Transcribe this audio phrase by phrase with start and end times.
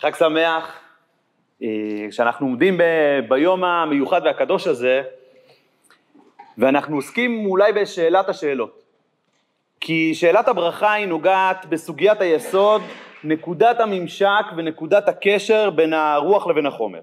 [0.00, 0.78] חג שמח,
[1.62, 1.68] אה,
[2.10, 5.02] כשאנחנו עומדים ב- ביום המיוחד והקדוש הזה,
[6.58, 8.82] ואנחנו עוסקים אולי בשאלת השאלות.
[9.80, 12.82] כי שאלת הברכה היא נוגעת בסוגיית היסוד,
[13.24, 17.00] נקודת הממשק ונקודת הקשר בין הרוח לבין החומר.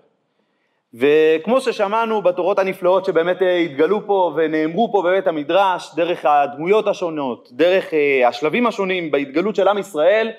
[0.94, 7.50] וכמו ששמענו בתורות הנפלאות שבאמת אה, התגלו פה ונאמרו פה בבית המדרש, דרך הדמויות השונות,
[7.52, 10.32] דרך אה, השלבים השונים בהתגלות של עם ישראל,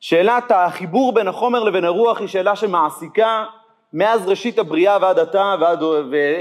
[0.00, 3.44] שאלת החיבור בין החומר לבין הרוח היא שאלה שמעסיקה
[3.92, 5.82] מאז ראשית הבריאה ועד עתה ועד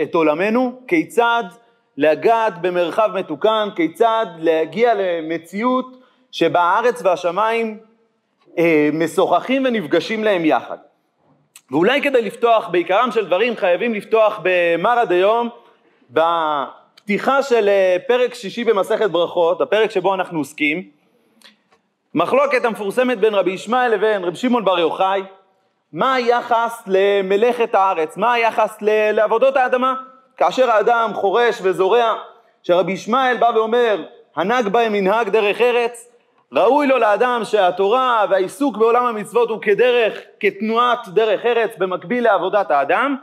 [0.03, 1.43] את עולמנו, כיצד
[1.97, 5.85] לגעת במרחב מתוקן, כיצד להגיע למציאות
[6.31, 7.77] שבה הארץ והשמיים
[8.57, 10.77] אה, משוחחים ונפגשים להם יחד.
[11.71, 15.49] ואולי כדי לפתוח בעיקרם של דברים חייבים לפתוח במרא דיום
[16.11, 20.89] בפתיחה של אה, פרק שישי במסכת ברכות, הפרק שבו אנחנו עוסקים,
[22.15, 25.23] מחלוקת המפורסמת בין רבי ישמעאל לבין רבי שמעון בר יוחאי,
[25.93, 29.93] מה היחס למלאכת הארץ, מה היחס לעבודות האדמה,
[30.37, 32.13] כאשר האדם חורש וזורע,
[32.63, 34.03] שרבי ישמעאל בא ואומר,
[34.35, 36.07] הנהג בהם מנהג דרך ארץ,
[36.53, 43.15] ראוי לו לאדם שהתורה והעיסוק בעולם המצוות הוא כדרך, כתנועת דרך ארץ במקביל לעבודת האדם,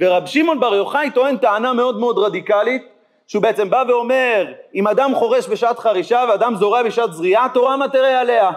[0.00, 2.82] ורב שמעון בר יוחאי טוען טענה מאוד מאוד רדיקלית,
[3.30, 8.20] שהוא בעצם בא ואומר, אם אדם חורש בשעת חרישה ואדם זורע בשעת זריעה, תורה מטרה
[8.20, 8.50] עליה.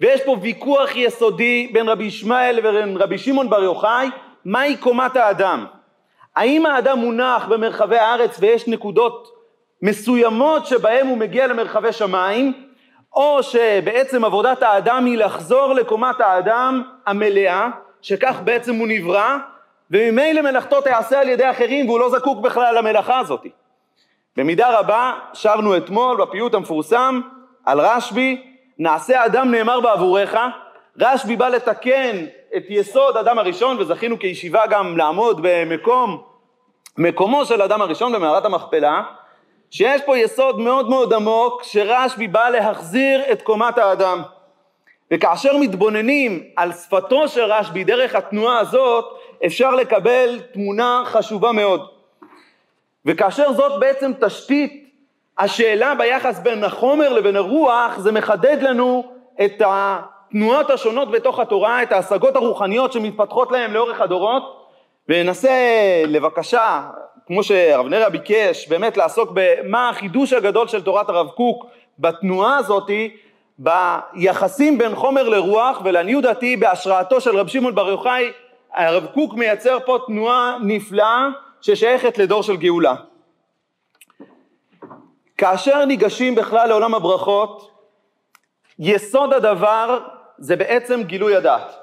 [0.00, 4.08] ויש פה ויכוח יסודי בין רבי ישמעאל לבין רבי שמעון בר יוחאי,
[4.44, 5.66] מהי קומת האדם?
[6.36, 9.28] האם האדם מונח במרחבי הארץ ויש נקודות
[9.82, 12.52] מסוימות שבהם הוא מגיע למרחבי שמיים,
[13.14, 17.68] או שבעצם עבודת האדם היא לחזור לקומת האדם המלאה,
[18.02, 19.36] שכך בעצם הוא נברא,
[19.90, 23.46] וממילא מלאכתו תיעשה על ידי אחרים והוא לא זקוק בכלל למלאכה הזאת.
[24.36, 27.20] במידה רבה שרנו אתמול בפיוט המפורסם
[27.64, 30.34] על רשב"י, נעשה אדם נאמר בעבורך,
[31.00, 32.24] רשב"י בא לתקן
[32.56, 36.22] את יסוד אדם הראשון וזכינו כישיבה גם לעמוד במקום,
[36.98, 39.02] מקומו של אדם הראשון במערת המכפלה,
[39.70, 44.22] שיש פה יסוד מאוד מאוד עמוק שרשב"י בא להחזיר את קומת האדם.
[45.10, 49.15] וכאשר מתבוננים על שפתו של רשב"י דרך התנועה הזאת,
[49.46, 51.88] אפשר לקבל תמונה חשובה מאוד.
[53.06, 54.86] וכאשר זאת בעצם תשתית
[55.38, 59.12] השאלה ביחס בין החומר לבין הרוח, זה מחדד לנו
[59.44, 64.66] את התנועות השונות בתוך התורה, את ההשגות הרוחניות שמתפתחות להם לאורך הדורות,
[65.08, 65.50] וננסה
[66.06, 66.82] לבקשה,
[67.26, 71.66] כמו שהרב נריה ביקש, באמת לעסוק במה החידוש הגדול של תורת הרב קוק
[71.98, 73.16] בתנועה הזאתי,
[73.58, 78.30] ביחסים בין חומר לרוח, ולעניות דעתי בהשראתו של רב שמעון בר יוחאי,
[78.76, 81.28] הרב קוק מייצר פה תנועה נפלאה
[81.60, 82.94] ששייכת לדור של גאולה.
[85.38, 87.70] כאשר ניגשים בכלל לעולם הברכות,
[88.78, 89.98] יסוד הדבר
[90.38, 91.76] זה בעצם גילוי הדעת.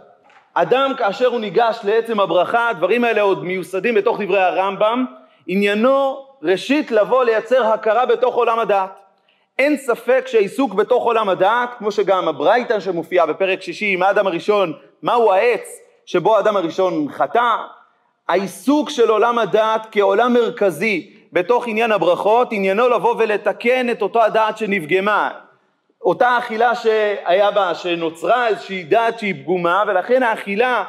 [0.54, 5.06] אדם כאשר הוא ניגש לעצם הברכה, הדברים האלה עוד מיוסדים בתוך דברי הרמב"ם,
[5.48, 9.00] עניינו ראשית לבוא לייצר הכרה בתוך עולם הדעת.
[9.60, 14.74] אין ספק שהעיסוק בתוך עולם הדעת, כמו שגם הברייתא שמופיע בפרק שישי עם האדם הראשון,
[15.04, 15.68] מהו העץ
[16.06, 17.56] שבו האדם הראשון חטא,
[18.30, 24.58] העיסוק של עולם הדעת כעולם מרכזי בתוך עניין הברכות, עניינו לבוא ולתקן את אותו הדעת
[24.58, 25.30] שנפגמה,
[26.02, 30.84] אותה אכילה שהיה בה, שנוצרה איזושהי דעת שהיא פגומה, ולכן האכילה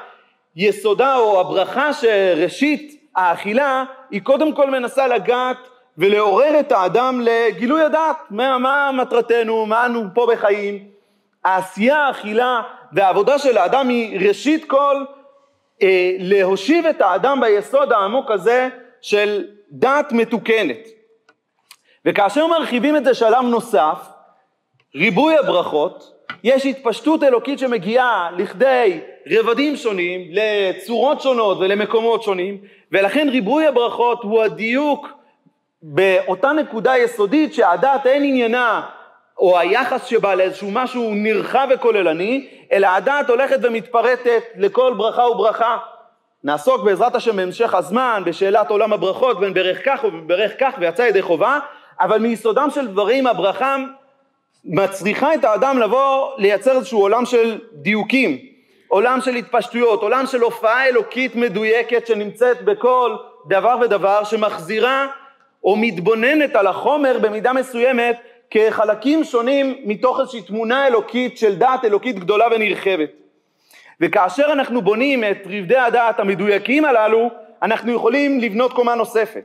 [0.56, 5.56] יסודה או הברכה שראשית האכילה היא קודם כל מנסה לגעת
[5.98, 10.78] ולעורר את האדם לגילוי הדעת, מה, מה מטרתנו, מה אנו פה בחיים.
[11.44, 12.60] העשייה, האכילה
[12.94, 15.04] והעבודה של האדם היא ראשית כל
[15.82, 18.68] אה, להושיב את האדם ביסוד העמוק הזה
[19.00, 20.88] של דעת מתוקנת.
[22.04, 23.98] וכאשר מרחיבים את זה שלב נוסף,
[24.94, 29.00] ריבוי הברכות, יש התפשטות אלוקית שמגיעה לכדי
[29.30, 32.58] רבדים שונים, לצורות שונות ולמקומות שונים,
[32.92, 35.08] ולכן ריבוי הברכות הוא הדיוק
[35.82, 38.82] באותה נקודה יסודית שהדעת אין עניינה
[39.38, 45.76] או היחס שבה לאיזשהו משהו נרחב וכוללני, אלא הדעת הולכת ומתפרטת לכל ברכה וברכה.
[46.44, 51.02] נעסוק בעזרת השם בהמשך הזמן בשאלת עולם הברכות בין ברך כך ובין ברך כך ויצא
[51.02, 51.58] ידי חובה,
[52.00, 53.76] אבל מיסודם של דברים הברכה
[54.64, 58.38] מצריכה את האדם לבוא לייצר איזשהו עולם של דיוקים,
[58.88, 63.16] עולם של התפשטויות, עולם של הופעה אלוקית מדויקת שנמצאת בכל
[63.48, 65.06] דבר ודבר שמחזירה
[65.64, 68.16] או מתבוננת על החומר במידה מסוימת
[68.50, 73.10] כחלקים שונים מתוך איזושהי תמונה אלוקית של דעת אלוקית גדולה ונרחבת.
[74.00, 77.30] וכאשר אנחנו בונים את רבדי הדעת המדויקים הללו,
[77.62, 79.44] אנחנו יכולים לבנות קומה נוספת.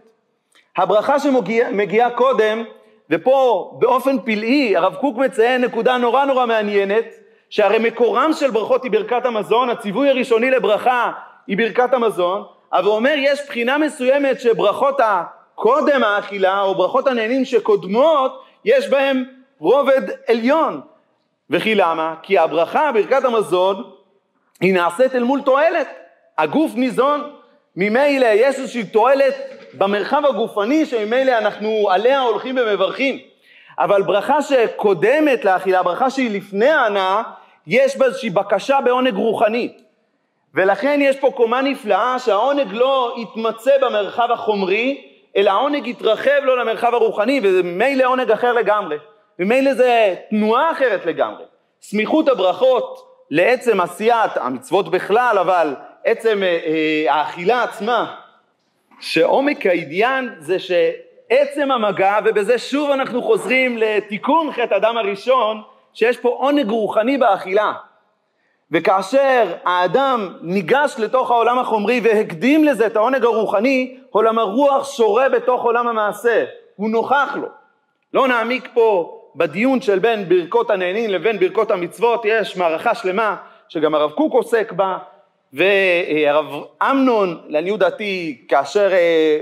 [0.77, 2.63] הברכה שמגיעה קודם,
[3.09, 7.05] ופה באופן פלאי הרב קוק מציין נקודה נורא נורא מעניינת,
[7.49, 11.11] שהרי מקורם של ברכות היא ברכת המזון, הציווי הראשוני לברכה
[11.47, 12.43] היא ברכת המזון,
[12.73, 19.23] אבל אומר יש בחינה מסוימת שברכות הקודם האכילה או ברכות הנהנים שקודמות יש בהם
[19.59, 20.81] רובד עליון.
[21.49, 22.15] וכי למה?
[22.23, 23.83] כי הברכה, ברכת המזון,
[24.61, 25.87] היא נעשית אל מול תועלת.
[26.37, 27.31] הגוף ניזון,
[27.75, 29.35] ממילא יש איזושהי תועלת
[29.73, 33.19] במרחב הגופני שממילא אנחנו עליה הולכים ומברכים.
[33.79, 37.21] אבל ברכה שקודמת לאכילה, ברכה שהיא לפני ההנאה,
[37.67, 39.73] יש בה איזושהי בקשה בעונג רוחני.
[40.53, 46.93] ולכן יש פה קומה נפלאה שהעונג לא יתמצא במרחב החומרי, אלא העונג יתרחב לו למרחב
[46.93, 48.97] הרוחני, וממילא עונג אחר לגמרי.
[49.39, 51.43] ממילא זה תנועה אחרת לגמרי.
[51.81, 58.15] סמיכות הברכות לעצם עשיית המצוות בכלל, אבל עצם אה, אה, האכילה עצמה,
[58.99, 65.61] שעומק העניין זה שעצם המגע, ובזה שוב אנחנו חוזרים לתיקון חטא אדם הראשון,
[65.93, 67.73] שיש פה עונג רוחני באכילה.
[68.71, 75.63] וכאשר האדם ניגש לתוך העולם החומרי והקדים לזה את העונג הרוחני, עולם הרוח שורה בתוך
[75.63, 76.45] עולם המעשה,
[76.75, 77.47] הוא נוכח לו.
[78.13, 83.35] לא נעמיק פה בדיון של בין ברכות הנהנין לבין ברכות המצוות, יש מערכה שלמה
[83.69, 84.97] שגם הרב קוק עוסק בה,
[85.53, 86.45] והרב
[86.81, 89.39] אמנון, לעניות דעתי, כאשר אה,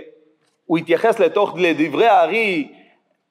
[0.66, 2.68] הוא התייחס לתוך, לדברי הארי,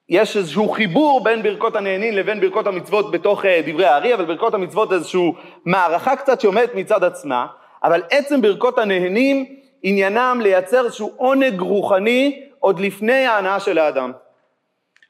[0.09, 4.53] יש איזשהו חיבור בין ברכות הנהנין לבין ברכות המצוות בתוך אה, דברי הארי, אבל ברכות
[4.53, 5.31] המצוות איזושהי
[5.65, 7.45] מערכה קצת שעומדת מצד עצמה,
[7.83, 9.45] אבל עצם ברכות הנהנים
[9.83, 14.11] עניינם לייצר איזשהו עונג רוחני עוד לפני ההנאה של האדם.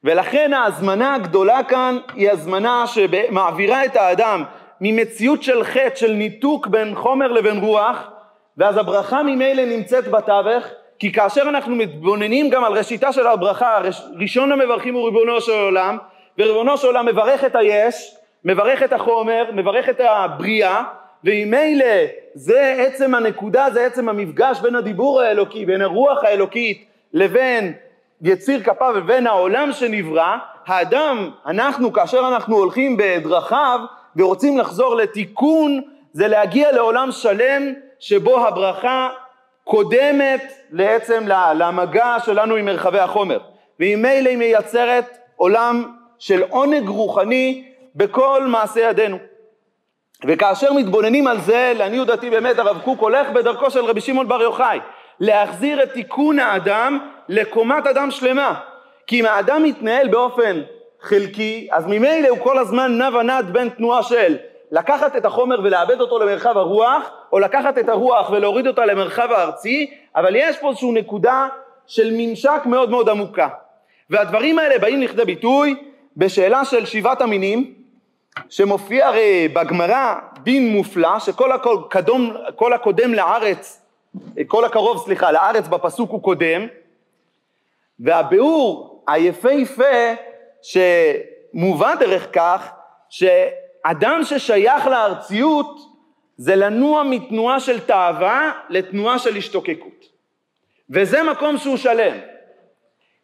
[0.04, 4.44] ולכן ההזמנה הגדולה כאן היא הזמנה שמעבירה את האדם
[4.82, 8.10] ממציאות של חטא, של ניתוק בין חומר לבין רוח,
[8.58, 10.64] ואז הברכה ממילא נמצאת בתווך,
[11.00, 13.78] כי כאשר אנחנו מתבוננים גם על ראשיתה של הברכה,
[14.20, 15.98] ראשון המברכים הוא ריבונו של עולם,
[16.38, 18.16] וריבונו של עולם מברך את היש,
[18.46, 20.84] מברך את החומר, מברך את הבריאה,
[21.24, 21.86] וממילא
[22.34, 27.74] זה עצם הנקודה, זה עצם המפגש בין הדיבור האלוקי, בין הרוח האלוקית לבין
[28.22, 33.80] יציר כפיו ובין העולם שנברא, האדם, אנחנו, כאשר אנחנו הולכים בדרכיו
[34.16, 35.82] ורוצים לחזור לתיקון,
[36.14, 39.10] זה להגיע לעולם שלם שבו הברכה
[39.68, 41.24] קודמת לעצם
[41.56, 43.40] למגע שלנו עם מרחבי החומר.
[43.80, 49.18] וממילא היא מייצרת עולם של עונג רוחני בכל מעשה ידינו.
[50.28, 54.42] וכאשר מתבוננים על זה, לעניות דעתי באמת הרב קוק הולך בדרכו של רבי שמעון בר
[54.42, 54.80] יוחאי,
[55.19, 57.00] להחזיר את תיקון האדם
[57.30, 58.60] לקומת אדם שלמה.
[59.08, 60.62] כי אם האדם מתנהל באופן
[61.02, 64.38] חלקי, אז ממילא הוא כל הזמן נע ונד בין תנועה של
[64.72, 69.92] לקחת את החומר ולאבד אותו למרחב הרוח, או לקחת את הרוח ולהוריד אותה למרחב הארצי,
[70.16, 71.48] אבל יש פה איזושהי נקודה
[71.88, 73.48] של ממשק מאוד מאוד עמוקה.
[74.10, 75.75] והדברים האלה באים לכדי ביטוי
[76.18, 77.74] בשאלה של שבעת המינים,
[78.50, 83.81] שמופיע הרי בגמרא דין מופלא, שכל הקודם, כל הקודם לארץ,
[84.48, 86.68] כל הקרוב, סליחה, לארץ בפסוק הוא קודם,
[88.00, 90.13] והביאור היפהפה
[90.62, 92.72] שמובא דרך כך,
[93.88, 95.80] שאדם ששייך לארציות
[96.38, 100.06] זה לנוע מתנועה של תאווה לתנועה של השתוקקות.
[100.89, 102.18] וזה מקום שהוא שלם.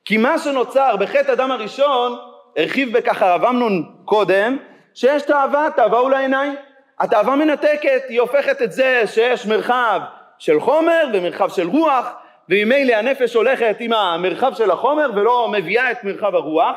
[0.05, 2.17] כי מה שנוצר בחטא אדם הראשון,
[2.57, 4.57] הרחיב בכך הרב אמנון קודם,
[4.93, 6.55] שיש תאווה, תאווה הוא לעיניים.
[6.99, 10.01] התאווה מנתקת, היא הופכת את זה שיש מרחב
[10.39, 12.09] של חומר ומרחב של רוח,
[12.49, 16.75] וממילא הנפש הולכת עם המרחב של החומר ולא מביאה את מרחב הרוח,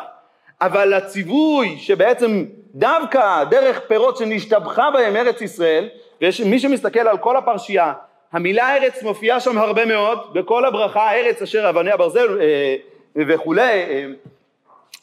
[0.61, 2.45] אבל הציווי שבעצם
[2.75, 5.89] דווקא דרך פירות שנשתבחה בהם ארץ ישראל,
[6.23, 7.93] ומי שמסתכל על כל הפרשייה,
[8.33, 12.77] המילה ארץ מופיעה שם הרבה מאוד, בכל הברכה ארץ אשר אבני הברזל אה,
[13.17, 14.07] וכולי, אה,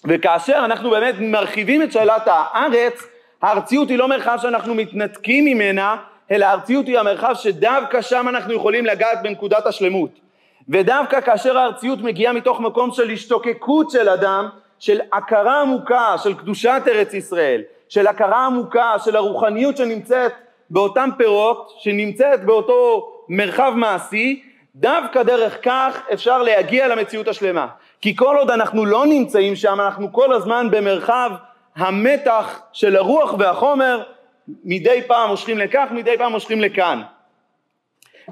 [0.05, 3.07] וכאשר אנחנו באמת מרחיבים את שאלת הארץ,
[3.41, 5.95] הארציות היא לא מרחב שאנחנו מתנתקים ממנה,
[6.31, 10.09] אלא הארציות היא המרחב שדווקא שם אנחנו יכולים לגעת בנקודת השלמות.
[10.69, 14.49] ודווקא כאשר הארציות מגיעה מתוך מקום של השתוקקות של אדם,
[14.83, 20.31] של הכרה עמוקה של קדושת ארץ ישראל, של הכרה עמוקה של הרוחניות שנמצאת
[20.69, 24.43] באותם פירות, שנמצאת באותו מרחב מעשי,
[24.75, 27.67] דווקא דרך כך אפשר להגיע למציאות השלמה.
[28.01, 31.31] כי כל עוד אנחנו לא נמצאים שם, אנחנו כל הזמן במרחב
[31.75, 34.03] המתח של הרוח והחומר,
[34.63, 37.01] מדי פעם מושכים לכך, מדי פעם מושכים לכאן.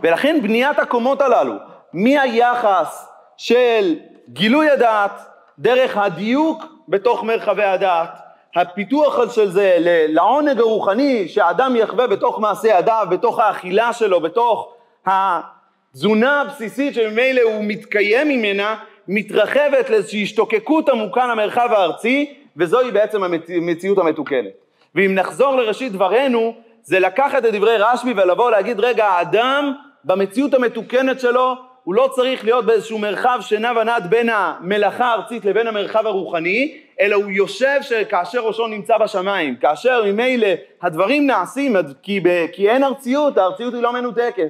[0.01, 1.55] ולכן בניית הקומות הללו,
[1.93, 3.96] מהיחס של
[4.29, 8.10] גילוי הדעת, דרך הדיוק בתוך מרחבי הדעת,
[8.55, 9.75] הפיתוח של זה
[10.10, 14.74] לעונג הרוחני שהאדם יחווה בתוך מעשה ידיו, בתוך האכילה שלו, בתוך
[15.05, 18.75] התזונה הבסיסית שממילא הוא מתקיים ממנה,
[19.08, 24.51] מתרחבת לאיזושהי השתוקקות עמוקה למרחב הארצי, וזוהי בעצם המציאות המתוקנת.
[24.96, 26.53] ואם נחזור לראשית דברינו,
[26.84, 32.43] זה לקחת את דברי רשב"י ולבוא להגיד, רגע, האדם במציאות המתוקנת שלו, הוא לא צריך
[32.43, 38.39] להיות באיזשהו מרחב שנע ונד בין המלאכה הארצית לבין המרחב הרוחני, אלא הוא יושב כאשר
[38.39, 40.47] ראשו נמצא בשמיים, כאשר ממילא
[40.81, 44.47] הדברים נעשים, כי, ב, כי אין ארציות, הארציות היא לא מנותקת.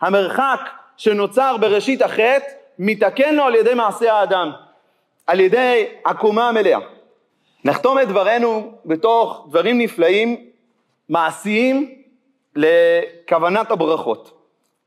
[0.00, 0.60] המרחק
[0.96, 2.46] שנוצר בראשית החטא,
[2.78, 4.50] מתקן לו על ידי מעשה האדם,
[5.26, 6.78] על ידי הקומה המלאה.
[7.64, 10.36] נחתום את דברינו בתוך דברים נפלאים,
[11.08, 11.94] מעשיים,
[12.56, 14.35] לכוונת הברכות.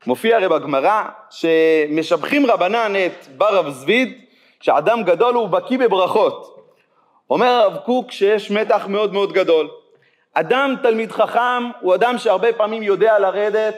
[0.06, 4.18] מופיע הרי בגמרא שמשבחים רבנן את בר רב זביד,
[4.60, 6.56] שאדם גדול הוא בקיא בברכות.
[7.30, 9.68] אומר הרב קוק שיש מתח מאוד מאוד גדול.
[10.34, 13.74] אדם תלמיד חכם הוא אדם שהרבה פעמים יודע לרדת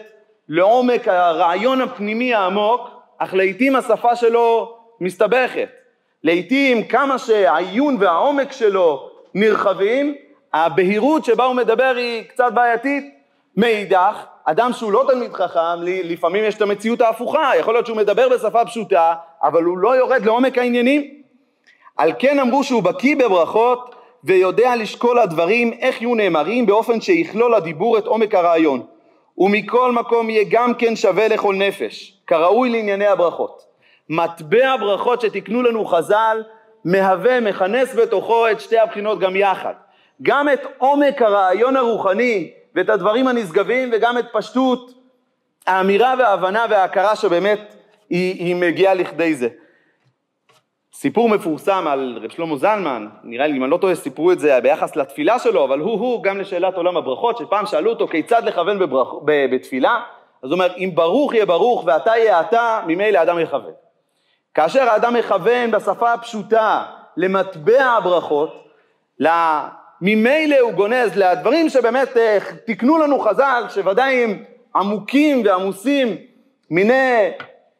[0.49, 5.69] לעומק הרעיון הפנימי העמוק, אך לעיתים השפה שלו מסתבכת.
[6.25, 10.15] לעיתים כמה שהעיון והעומק שלו נרחבים,
[10.55, 13.15] הבהירות שבה הוא מדבר היא קצת בעייתית.
[13.57, 18.29] מאידך, אדם שהוא לא תלמיד חכם, לפעמים יש את המציאות ההפוכה, יכול להיות שהוא מדבר
[18.29, 21.23] בשפה פשוטה, אבל הוא לא יורד לעומק העניינים.
[21.97, 23.95] על כן אמרו שהוא בקיא בברכות
[24.25, 28.83] ויודע לשקול הדברים איך יהיו נאמרים באופן שיכלול הדיבור את עומק הרעיון.
[29.39, 33.63] ומכל מקום יהיה גם כן שווה לכל נפש, כראוי לענייני הברכות.
[34.09, 36.43] מטבע הברכות שתיקנו לנו חז"ל,
[36.85, 39.73] מהווה, מכנס בתוכו את שתי הבחינות גם יחד.
[40.23, 44.91] גם את עומק הרעיון הרוחני ואת הדברים הנשגבים וגם את פשטות
[45.67, 47.75] האמירה וההבנה וההכרה שבאמת
[48.11, 49.49] היא, היא מגיעה לכדי זה.
[50.95, 54.61] סיפור מפורסם על רב שלמה זלמן, נראה לי אם אני לא טועה סיפרו את זה
[54.61, 58.79] ביחס לתפילה שלו, אבל הוא הוא גם לשאלת עולם הברכות, שפעם שאלו אותו כיצד לכוון
[58.79, 59.15] בברכ...
[59.25, 60.01] בתפילה,
[60.43, 63.73] אז הוא אומר אם ברוך יהיה ברוך ואתה יהיה אתה, ממילא האדם יכוון.
[64.55, 66.85] כאשר האדם מכוון בשפה הפשוטה
[67.17, 68.65] למטבע הברכות,
[70.05, 74.45] ממילא הוא גונז לדברים שבאמת אה, תיקנו לנו חז"ל, שוודאי הם
[74.77, 76.17] עמוקים ועמוסים
[76.71, 77.31] מיני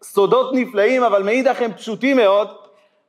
[0.03, 2.49] סודות נפלאים, אבל מאידך הם פשוטים מאוד,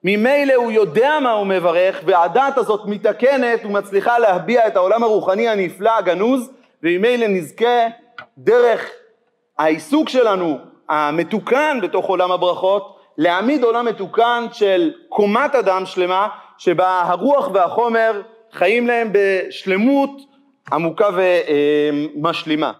[0.04, 5.98] ממילא הוא יודע מה הוא מברך, והדעת הזאת מתקנת ומצליחה להביע את העולם הרוחני הנפלא,
[5.98, 6.52] הגנוז,
[6.84, 7.88] וממילא נזכה
[8.38, 8.90] דרך
[9.60, 10.58] העיסוק שלנו
[10.90, 16.28] המתוקן בתוך עולם הברכות, להעמיד עולם מתוקן של קומת אדם שלמה,
[16.58, 18.22] שבה הרוח והחומר
[18.54, 20.22] חיים להם בשלמות
[20.72, 21.08] עמוקה
[22.14, 22.72] ומשלימה.